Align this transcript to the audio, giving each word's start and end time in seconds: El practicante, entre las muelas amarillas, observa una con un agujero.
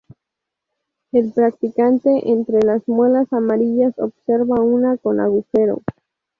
El 1.11 1.31
practicante, 1.31 2.31
entre 2.31 2.63
las 2.63 2.81
muelas 2.87 3.31
amarillas, 3.31 3.93
observa 3.99 4.59
una 4.59 4.97
con 4.97 5.19
un 5.19 5.25
agujero. 5.25 5.83